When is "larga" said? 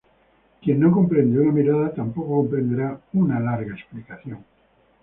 3.39-3.75